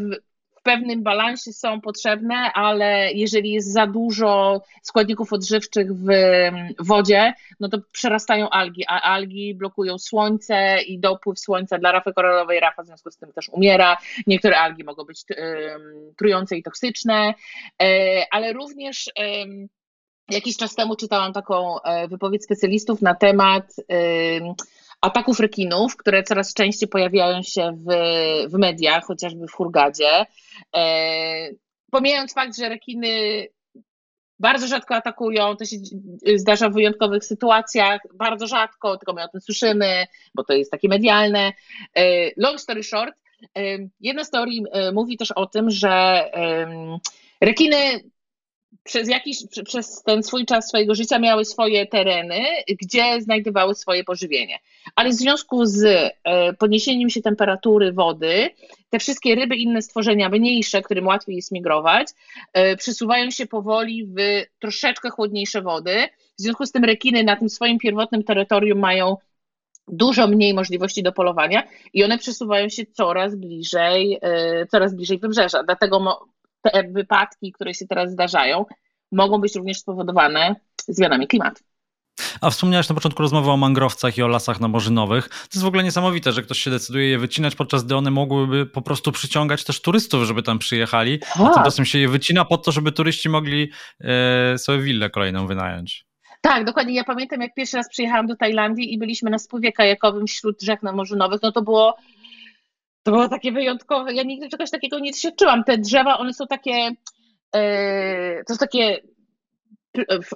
[0.65, 6.09] pewnym balansie są potrzebne, ale jeżeli jest za dużo składników odżywczych w
[6.79, 12.61] wodzie, no to przerastają algi, a algi blokują słońce i dopływ słońca dla rafy koralowej.
[12.61, 13.97] Rafa w związku z tym też umiera.
[14.27, 15.25] Niektóre algi mogą być
[16.17, 17.35] trujące i toksyczne,
[17.83, 19.11] e, ale również
[20.31, 23.73] Jakiś czas temu czytałam taką e, wypowiedź specjalistów na temat
[25.05, 27.93] ataków rekinów, które coraz częściej pojawiają się w,
[28.49, 30.27] w mediach, chociażby w Hurgadzie.
[30.77, 31.49] E,
[31.91, 33.09] pomijając fakt, że rekiny
[34.39, 35.77] bardzo rzadko atakują, to się
[36.37, 40.89] zdarza w wyjątkowych sytuacjach, bardzo rzadko, tylko my o tym słyszymy, bo to jest takie
[40.89, 41.53] medialne.
[41.97, 43.15] E, long story short,
[43.59, 46.25] e, jedna z teorii e, mówi też o tym, że
[47.41, 47.77] rekiny
[48.83, 52.41] przez jakiś, przez ten swój czas swojego życia miały swoje tereny,
[52.83, 54.59] gdzie znajdowały swoje pożywienie.
[54.97, 58.51] Ale w związku z e, podniesieniem się temperatury wody,
[58.91, 62.09] te wszystkie ryby, inne stworzenia mniejsze, którym łatwiej jest migrować,
[62.53, 64.19] e, przesuwają się powoli w
[64.59, 66.09] troszeczkę chłodniejsze wody.
[66.39, 69.17] W związku z tym rekiny na tym swoim pierwotnym terytorium mają
[69.89, 75.63] dużo mniej możliwości do polowania i one przesuwają się coraz bliżej, e, coraz bliżej wybrzeża.
[75.63, 76.27] Dlatego
[76.65, 78.65] te wypadki, które się teraz zdarzają,
[79.13, 80.57] mogą być również spowodowane
[80.89, 81.65] zmianami klimatu.
[82.41, 85.29] A wspomniałeś na początku rozmowy o mangrowcach i o lasach namożynowych.
[85.29, 88.67] To jest w ogóle niesamowite, że ktoś się decyduje je wycinać, podczas gdy one mogłyby
[88.67, 91.21] po prostu przyciągać też turystów, żeby tam przyjechali.
[91.35, 91.55] A tak.
[91.55, 96.07] tymczasem się je wycina po to, żeby turyści mogli e, sobie willę kolejną wynająć.
[96.41, 96.95] Tak, dokładnie.
[96.95, 100.83] Ja pamiętam, jak pierwszy raz przyjechałam do Tajlandii i byliśmy na spływie kajakowym wśród rzek
[100.83, 101.97] namorzynowych, no to było
[103.05, 104.15] to było takie wyjątkowe.
[104.15, 105.65] Ja nigdy czegoś takiego nie doświadczyłam.
[105.65, 106.91] Te drzewa, one są takie,
[107.55, 109.01] yy, to są takie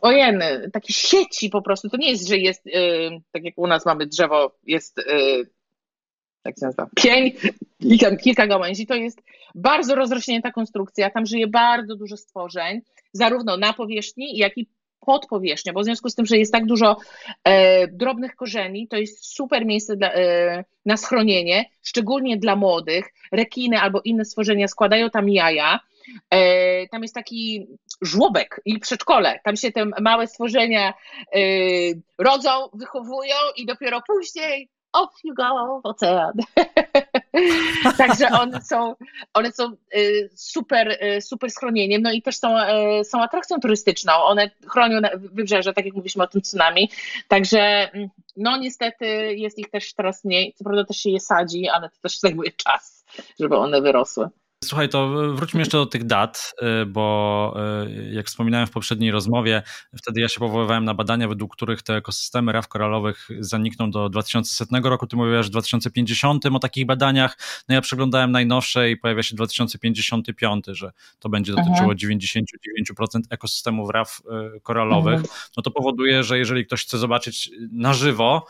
[0.03, 1.89] ojeny, takie sieci po prostu.
[1.89, 5.47] To nie jest, że jest, yy, tak jak u nas mamy drzewo, jest, yy,
[6.45, 7.33] jak się nazywa, pień
[7.81, 8.87] i tam kilka gałęzi.
[8.87, 9.23] To jest
[9.55, 11.11] bardzo rozrośnięta konstrukcja.
[11.11, 12.81] Tam żyje bardzo dużo stworzeń,
[13.13, 14.69] zarówno na powierzchni, jak i
[15.09, 16.97] pod powierzchnią, bo w związku z tym, że jest tak dużo
[17.44, 23.05] e, drobnych korzeni, to jest super miejsce dla, e, na schronienie, szczególnie dla młodych.
[23.33, 25.81] Rekiny albo inne stworzenia składają tam jaja.
[26.31, 27.66] E, tam jest taki
[28.03, 29.40] żłobek i przedszkole.
[29.44, 30.94] Tam się te małe stworzenia
[31.35, 31.40] e,
[32.18, 36.33] rodzą, wychowują i dopiero później off you go w ocean.
[37.98, 38.94] Także one są,
[39.35, 44.12] one są y, super, y, super schronieniem, no i też są, y, są atrakcją turystyczną.
[44.12, 46.90] One chronią wybrzeże, tak jak mówiliśmy o tym tsunami.
[47.29, 50.55] Także mm, no niestety jest ich też teraz mniej.
[50.57, 53.05] Co prawda też się je sadzi, ale to też zajmuje czas,
[53.40, 54.29] żeby one wyrosły.
[54.64, 57.55] Słuchaj, to wróćmy jeszcze do tych dat, y, bo
[57.87, 59.62] y, jak wspominałem w poprzedniej rozmowie,
[59.97, 64.88] wtedy ja się powoływałem na badania, według których te ekosystemy raf koralowych zanikną do 2100
[64.88, 65.07] roku.
[65.07, 67.38] Ty mówiłaś w 2050 o takich badaniach.
[67.68, 71.99] No ja przeglądałem najnowsze i pojawia się 2055, że to będzie dotyczyło mhm.
[71.99, 74.23] 99% ekosystemów raf
[74.57, 75.21] y, koralowych.
[75.21, 75.35] Mhm.
[75.57, 78.47] No to powoduje, że jeżeli ktoś chce zobaczyć na żywo,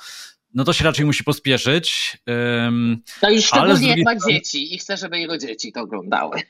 [0.55, 2.19] no to się raczej musi pospieszyć.
[2.27, 6.43] Um, no i szczególnie jak ma dzieci i chce, żeby jego dzieci to oglądały.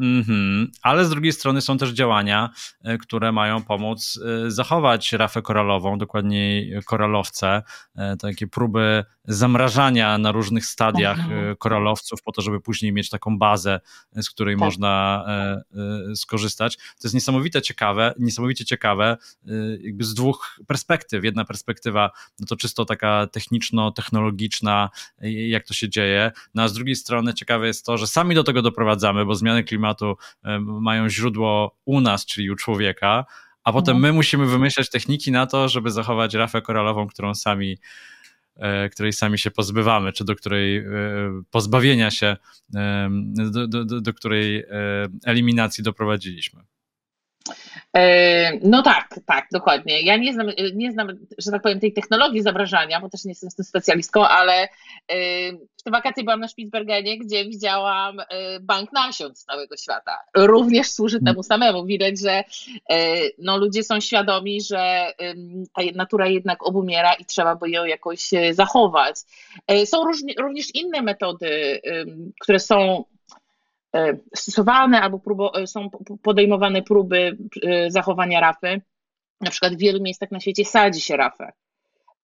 [0.00, 0.66] Mm-hmm.
[0.82, 2.50] Ale z drugiej strony są też działania,
[2.84, 7.62] e, które mają pomóc e, zachować rafę koralową, dokładniej koralowce,
[7.96, 11.56] e, takie próby zamrażania na różnych stadiach mhm.
[11.56, 13.80] koralowców, po to, żeby później mieć taką bazę,
[14.16, 14.60] z której tak.
[14.60, 14.96] można
[16.14, 16.76] skorzystać.
[16.76, 19.16] To jest niesamowite ciekawe, niesamowicie ciekawe,
[19.80, 21.24] jakby z dwóch perspektyw.
[21.24, 24.90] Jedna perspektywa, no to czysto taka techniczno-technologiczna,
[25.22, 28.44] jak to się dzieje, no a z drugiej strony ciekawe jest to, że sami do
[28.44, 30.16] tego doprowadzamy, bo zmiany klimatu klimatu
[30.60, 33.24] mają źródło u nas, czyli u człowieka,
[33.64, 34.12] a potem mhm.
[34.12, 37.78] my musimy wymyślać techniki na to, żeby zachować rafę koralową, którą sami
[38.56, 40.84] e, której sami się pozbywamy, czy do której e,
[41.50, 42.36] pozbawienia się,
[43.10, 44.64] do, do, do, której e,
[45.24, 46.62] eliminacji doprowadziliśmy.
[47.96, 50.02] E, no tak, tak, dokładnie.
[50.02, 53.64] Ja nie znam, nie znam, że tak powiem, tej technologii zamrażania, bo też nie jestem
[53.64, 54.68] specjalistką, ale e,
[55.52, 58.24] w te wakacje byłam na Spitsbergenie, gdzie widziałam e,
[58.60, 60.18] bank nasion z całego świata.
[60.36, 61.84] Również służy temu samemu.
[61.84, 62.44] Widać, że
[63.38, 65.12] no, ludzie są świadomi, że
[65.74, 69.16] ta natura jednak obumiera i trzeba by ją jakoś zachować.
[69.84, 70.04] Są
[70.38, 71.80] również inne metody,
[72.40, 73.04] które są
[74.34, 75.90] stosowane albo próbo, e, są
[76.22, 78.80] podejmowane próby e, zachowania rafy.
[79.40, 81.52] Na przykład w wielu miejscach na świecie sadzi się rafę.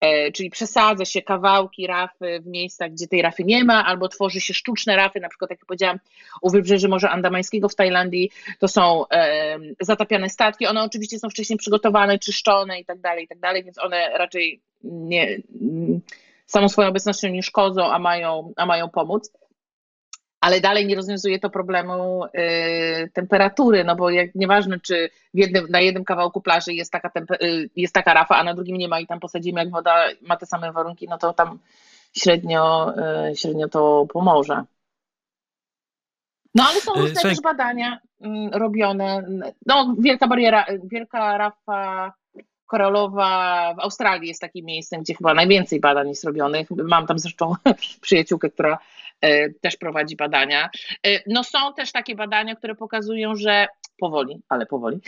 [0.02, 4.40] E, czyli przesadza się kawałki rafy w miejscach, gdzie tej rafy nie ma, albo tworzy
[4.40, 5.98] się sztuczne rafy, na przykład jak powiedziałam
[6.42, 11.58] u wybrzeży Morza Andamańskiego w Tajlandii, to są e, zatapiane statki, one oczywiście są wcześniej
[11.58, 15.38] przygotowane, czyszczone i tak dalej, i tak dalej, więc one raczej nie,
[16.46, 19.32] samą swoją obecnością nie szkodzą, a mają, a mają pomóc
[20.42, 25.80] ale dalej nie rozwiązuje to problemu y, temperatury, no bo jak, nieważne, czy jednym, na
[25.80, 27.10] jednym kawałku plaży jest taka,
[27.42, 30.36] y, jest taka rafa, a na drugim nie ma i tam posadzimy, jak woda ma
[30.36, 31.58] te same warunki, no to tam
[32.16, 32.92] średnio,
[33.30, 34.64] y, średnio to pomoże.
[36.54, 39.22] No ale są różne też badania mm, robione.
[39.66, 42.12] No, wielka bariera, wielka rafa
[42.66, 46.70] koralowa w Australii jest takim miejscem, gdzie chyba najwięcej badań jest robionych.
[46.70, 47.54] Mam tam zresztą
[48.00, 48.78] przyjaciółkę, która
[49.60, 50.70] też prowadzi badania.
[51.06, 53.66] E, no są też takie badania, które pokazują, że
[53.98, 54.98] powoli, ale powoli,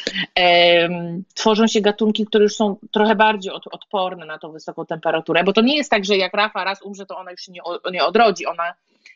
[1.35, 5.61] tworzą się gatunki, które już są trochę bardziej odporne na tą wysoką temperaturę, bo to
[5.61, 7.61] nie jest tak, że jak rafa raz umrze, to ona już się nie,
[7.93, 8.47] nie odrodzi.
[8.47, 8.75] Ona,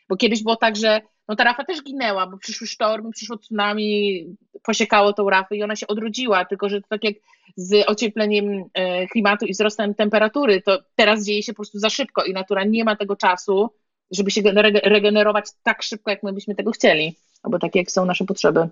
[0.09, 4.25] bo kiedyś było tak, że no ta rafa też ginęła, bo przyszły sztormy, przyszło tsunami,
[4.63, 7.15] posiekało tą rafę i ona się odrodziła, tylko że to tak jak
[7.57, 12.25] z ociepleniem e, klimatu i wzrostem temperatury, to teraz dzieje się po prostu za szybko
[12.25, 13.71] i natura nie ma tego czasu,
[14.11, 14.43] żeby się
[14.85, 18.69] regenerować tak szybko, jak my byśmy tego chcieli, albo tak jak są nasze potrzeby.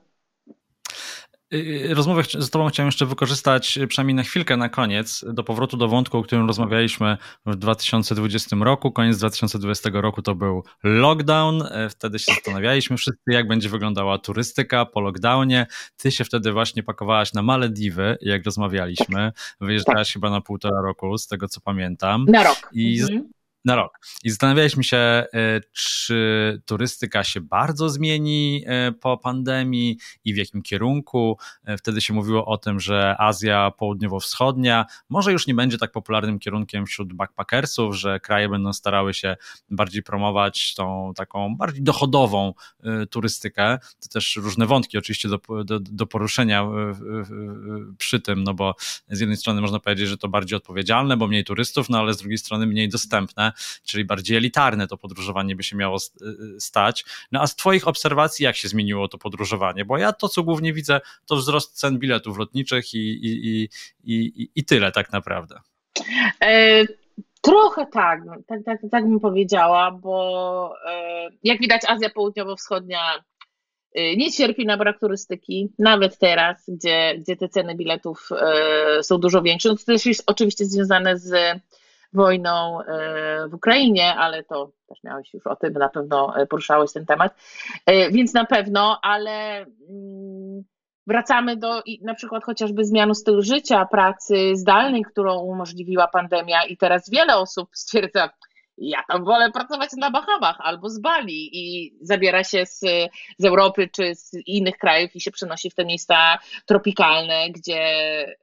[1.54, 1.56] Y,
[1.90, 5.76] y, rozmowę z Tobą chciałem jeszcze wykorzystać y, przynajmniej na chwilkę na koniec, do powrotu
[5.76, 8.92] do wątku, o którym rozmawialiśmy w 2020 roku.
[8.92, 11.64] Koniec 2020 roku to był lockdown.
[11.90, 15.66] Wtedy się zastanawialiśmy wszyscy, jak będzie wyglądała turystyka po lockdownie.
[15.96, 19.32] Ty się wtedy właśnie pakowałaś na Malediwy, jak rozmawialiśmy.
[19.60, 20.12] Wyjeżdżałaś tak.
[20.12, 22.24] chyba na półtora roku, z tego co pamiętam.
[22.28, 22.70] Na rok.
[22.72, 23.35] I mhm
[23.66, 24.00] na rok.
[24.24, 25.26] I zastanawialiśmy się, e,
[25.72, 31.38] czy turystyka się bardzo zmieni e, po pandemii i w jakim kierunku.
[31.64, 36.38] E, wtedy się mówiło o tym, że Azja Południowo-Wschodnia może już nie będzie tak popularnym
[36.38, 39.36] kierunkiem wśród backpackersów, że kraje będą starały się
[39.70, 42.54] bardziej promować tą taką bardziej dochodową
[43.10, 43.78] turystykę.
[44.02, 46.66] To też różne wątki oczywiście do, do, do poruszenia
[47.98, 48.74] przy tym, no bo
[49.08, 52.16] z jednej strony można powiedzieć, że to bardziej odpowiedzialne, bo mniej turystów, no ale z
[52.16, 53.52] drugiej strony mniej dostępne
[53.84, 57.04] czyli bardziej elitarne to podróżowanie by się miało y, y, stać.
[57.32, 59.84] No a z Twoich obserwacji, jak się zmieniło to podróżowanie?
[59.84, 63.68] Bo ja to, co głównie widzę, to wzrost cen biletów lotniczych i, i, i,
[64.04, 65.60] i, i tyle tak naprawdę.
[66.42, 66.84] E,
[67.46, 73.22] trochę tak, tak, tak, tak bym powiedziała, bo e, jak widać Azja Południowo-Wschodnia
[73.94, 79.18] e, nie cierpi na brak turystyki, nawet teraz, gdzie, gdzie te ceny biletów e, są
[79.18, 79.68] dużo większe.
[79.68, 81.60] No to też jest oczywiście związane z
[82.12, 86.92] wojną e, w Ukrainie, ale to też miałeś już o tym, na pewno e, poruszałeś
[86.92, 87.34] ten temat,
[87.86, 90.64] e, więc na pewno, ale mm,
[91.06, 97.10] wracamy do na przykład chociażby zmiany stylu życia, pracy zdalnej, którą umożliwiła pandemia i teraz
[97.10, 98.30] wiele osób stwierdza,
[98.78, 102.80] ja tam wolę pracować na Bahamach albo z Bali i zabiera się z,
[103.38, 107.82] z Europy czy z innych krajów i się przenosi w te miejsca tropikalne, gdzie,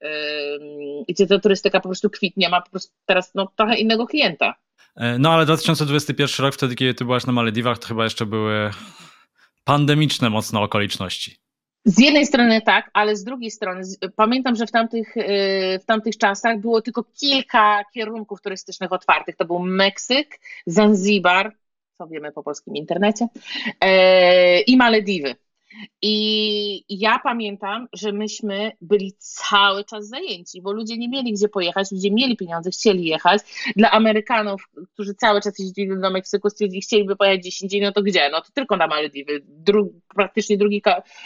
[0.01, 4.55] yy, gdzie ta turystyka po prostu kwitnie, ma po prostu teraz no, trochę innego klienta.
[4.95, 8.71] E, no ale 2021 rok, wtedy kiedy ty byłaś na Malediwach, to chyba jeszcze były
[9.63, 11.42] pandemiczne mocno okoliczności.
[11.85, 13.81] Z jednej strony tak, ale z drugiej strony
[14.15, 19.35] pamiętam, że w tamtych, y, w tamtych czasach było tylko kilka kierunków turystycznych otwartych.
[19.35, 21.55] To był Meksyk, Zanzibar,
[21.97, 23.27] co wiemy po polskim internecie,
[23.81, 25.35] e, i Malediwy.
[26.01, 31.91] I ja pamiętam, że myśmy byli cały czas zajęci, bo ludzie nie mieli gdzie pojechać,
[31.91, 33.41] ludzie mieli pieniądze, chcieli jechać.
[33.75, 38.01] Dla Amerykanów, którzy cały czas jeździli do Meksyku, stwierdzili, chcieliby pojechać gdzieś indziej, no to
[38.01, 38.29] gdzie?
[38.29, 40.81] No to tylko na Malediwy, Dru praktycznie drugi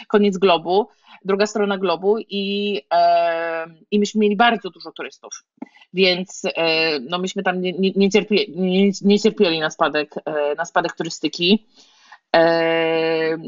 [0.08, 0.88] koniec globu,
[1.24, 5.44] druga strona globu i, e, i myśmy mieli bardzo dużo turystów,
[5.92, 10.54] więc e, no myśmy tam nie, nie, nie, cierpieli, nie, nie cierpieli na spadek, e,
[10.54, 11.66] na spadek turystyki.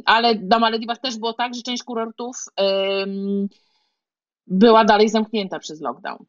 [0.04, 2.36] Ale na Malediwach też było tak, że część kurortów
[4.46, 6.24] była dalej zamknięta przez lockdown.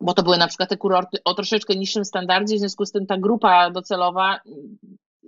[0.00, 3.06] Bo to były na przykład te kurorty o troszeczkę niższym standardzie, w związku z tym
[3.06, 4.40] ta grupa docelowa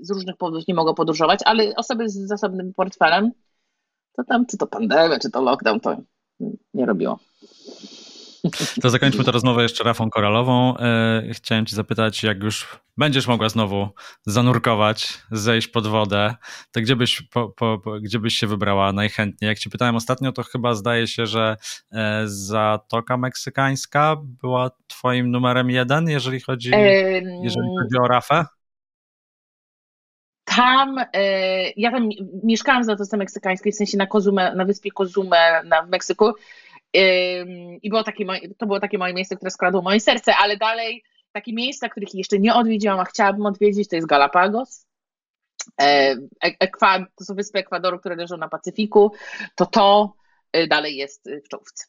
[0.00, 3.30] z różnych powodów nie mogła podróżować, ale osoby z zasobnym portfelem,
[4.16, 5.96] to tam czy to pandemia, czy to lockdown, to
[6.74, 7.18] nie robiło.
[8.82, 10.76] To zakończmy tę rozmowę jeszcze rafą koralową.
[10.76, 13.88] E, chciałem Cię zapytać, jak już będziesz mogła znowu
[14.26, 16.34] zanurkować, zejść pod wodę,
[16.72, 19.48] to gdzie byś, po, po, gdzie byś się wybrała najchętniej?
[19.48, 21.56] Jak Cię pytałem ostatnio, to chyba zdaje się, że
[21.92, 26.70] e, Zatoka Meksykańska była Twoim numerem jeden, jeżeli chodzi,
[27.42, 28.44] jeżeli chodzi o rafę?
[30.56, 32.08] tam, e, ja tam
[32.44, 36.32] mieszkałam w Zatoce Meksykańskiej, w sensie na Kozumę, na wyspie Kozumę na, w Meksyku
[37.82, 38.24] i było takie
[38.58, 42.38] to było takie moje miejsce, które skradło moje serce, ale dalej takie miejsca, których jeszcze
[42.38, 44.86] nie odwiedziłam, a chciałabym odwiedzić, to jest Galapagos.
[45.80, 49.12] E, Ekwad, to są wyspy Ekwadoru, które leżą na Pacyfiku,
[49.54, 50.14] to to
[50.52, 51.84] e, dalej jest w czołówce.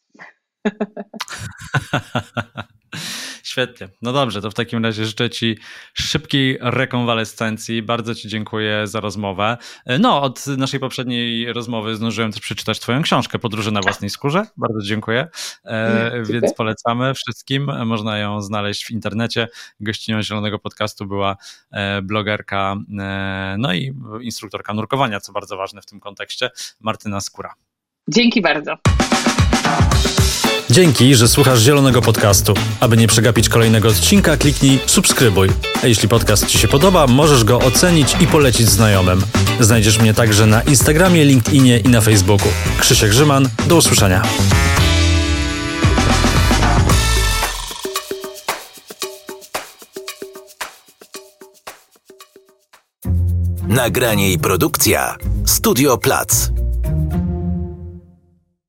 [3.44, 3.88] Świetnie.
[4.02, 5.58] No dobrze, to w takim razie życzę Ci
[5.94, 7.82] szybkiej rekonwalescencji.
[7.82, 9.56] Bardzo Ci dziękuję za rozmowę.
[10.00, 14.46] No, od naszej poprzedniej rozmowy zdążyłem też przeczytać Twoją książkę Podróże na własnej skórze.
[14.56, 15.28] Bardzo dziękuję.
[15.64, 17.70] E, więc polecamy wszystkim.
[17.86, 19.48] Można ją znaleźć w internecie.
[19.80, 21.36] Gościnią Zielonego Podcastu była
[21.70, 27.54] e, blogerka, e, no i instruktorka nurkowania, co bardzo ważne w tym kontekście, Martyna Skóra.
[28.08, 28.76] Dzięki bardzo.
[30.70, 32.54] Dzięki, że słuchasz Zielonego Podcastu.
[32.80, 35.48] Aby nie przegapić kolejnego odcinka, kliknij subskrybuj.
[35.82, 39.22] A jeśli podcast Ci się podoba, możesz go ocenić i polecić znajomym.
[39.60, 42.48] Znajdziesz mnie także na Instagramie, LinkedInie i na Facebooku.
[42.78, 44.22] Krzysiek Grzyman, do usłyszenia.
[53.68, 56.50] Nagranie i produkcja Studio Plac.